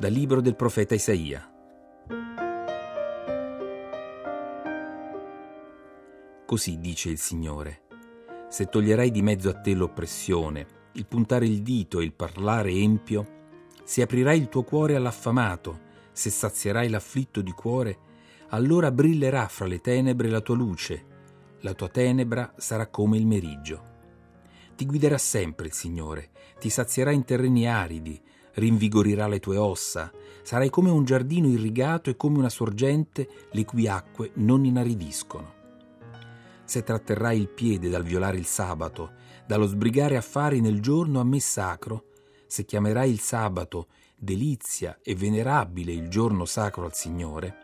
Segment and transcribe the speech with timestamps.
[0.00, 1.46] Dal libro del profeta Isaia.
[6.46, 7.82] Così dice il Signore.
[8.48, 13.26] Se toglierai di mezzo a te l'oppressione, il puntare il dito e il parlare empio,
[13.84, 15.80] se aprirai il tuo cuore all'affamato,
[16.12, 17.98] se sazierai l'afflitto di cuore,
[18.48, 21.04] allora brillerà fra le tenebre la tua luce,
[21.60, 23.82] la tua tenebra sarà come il meriggio.
[24.76, 28.18] Ti guiderà sempre il Signore, ti sazierà in terreni aridi,
[28.60, 33.88] rinvigorirà le tue ossa, sarai come un giardino irrigato e come una sorgente le cui
[33.88, 35.54] acque non inaridiscono.
[36.64, 39.14] Se tratterrai il piede dal violare il sabato,
[39.46, 42.04] dallo sbrigare affari nel giorno a me sacro,
[42.46, 47.56] se chiamerai il sabato delizia e venerabile il giorno sacro al Signore,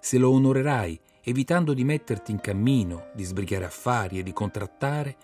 [0.00, 5.16] se lo onorerai evitando di metterti in cammino, di sbrigare affari e di contrattare,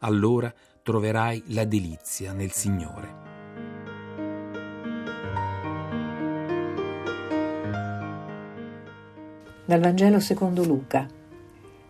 [0.00, 3.21] allora troverai la delizia nel Signore.
[9.72, 11.08] Dal Vangelo secondo Luca.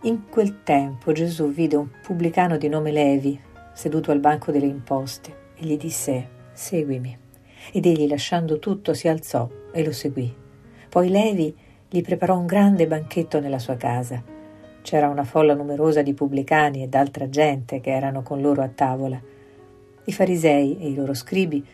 [0.03, 3.37] In quel tempo Gesù vide un pubblicano di nome Levi
[3.73, 7.19] seduto al banco delle imposte e gli disse Seguimi.
[7.73, 10.33] Ed egli, lasciando tutto, si alzò e lo seguì.
[10.89, 11.53] Poi Levi
[11.89, 14.23] gli preparò un grande banchetto nella sua casa.
[14.81, 19.21] C'era una folla numerosa di pubblicani e d'altra gente che erano con loro a tavola.
[20.05, 21.67] I farisei e i loro scribi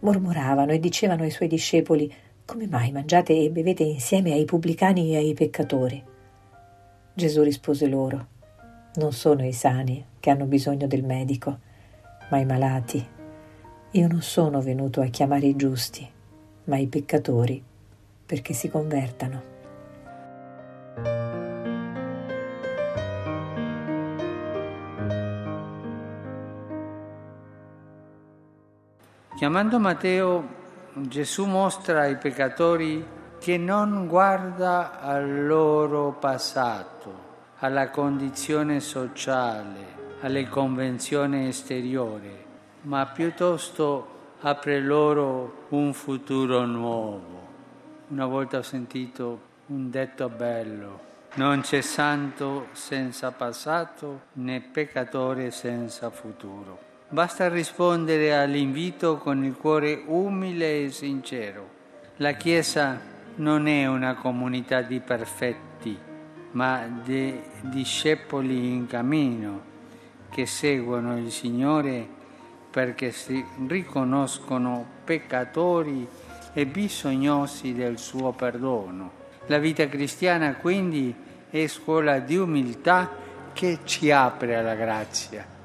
[0.00, 2.12] mormoravano e dicevano ai suoi discepoli
[2.44, 6.02] come mai mangiate e bevete insieme ai pubblicani e ai peccatori?
[7.14, 8.26] Gesù rispose loro,
[8.94, 11.58] non sono i sani che hanno bisogno del medico,
[12.30, 13.06] ma i malati.
[13.92, 16.08] Io non sono venuto a chiamare i giusti,
[16.64, 17.62] ma i peccatori,
[18.24, 19.50] perché si convertano.
[29.36, 30.60] Chiamando Matteo
[30.94, 33.02] Gesù mostra ai peccatori
[33.38, 37.30] che non guarda al loro passato,
[37.60, 42.36] alla condizione sociale, alle convenzioni esteriori,
[42.82, 47.40] ma piuttosto apre loro un futuro nuovo.
[48.08, 51.00] Una volta ho sentito un detto bello,
[51.36, 56.91] non c'è santo senza passato né peccatore senza futuro.
[57.12, 61.68] Basta rispondere all'invito con il cuore umile e sincero.
[62.16, 62.98] La Chiesa
[63.34, 65.94] non è una comunità di perfetti,
[66.52, 69.60] ma di discepoli in cammino
[70.30, 72.08] che seguono il Signore
[72.70, 76.08] perché si riconoscono peccatori
[76.54, 79.10] e bisognosi del suo perdono.
[79.48, 81.14] La vita cristiana quindi
[81.50, 83.10] è scuola di umiltà
[83.52, 85.60] che ci apre alla grazia